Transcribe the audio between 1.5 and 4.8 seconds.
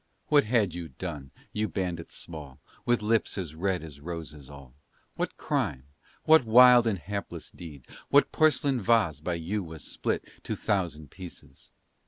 you bandits small, With lips as red as roses all?